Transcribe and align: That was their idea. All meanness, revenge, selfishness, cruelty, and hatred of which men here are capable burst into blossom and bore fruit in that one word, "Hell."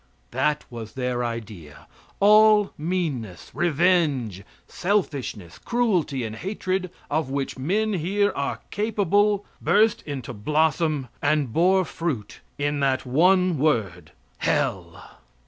That 0.31 0.65
was 0.71 0.93
their 0.93 1.23
idea. 1.23 1.85
All 2.19 2.73
meanness, 2.75 3.51
revenge, 3.53 4.41
selfishness, 4.67 5.59
cruelty, 5.59 6.23
and 6.23 6.35
hatred 6.37 6.89
of 7.11 7.29
which 7.29 7.59
men 7.59 7.93
here 7.93 8.31
are 8.35 8.61
capable 8.71 9.45
burst 9.61 10.01
into 10.01 10.33
blossom 10.33 11.07
and 11.21 11.53
bore 11.53 11.85
fruit 11.85 12.39
in 12.57 12.79
that 12.79 13.05
one 13.05 13.59
word, 13.59 14.11
"Hell." 14.39 15.19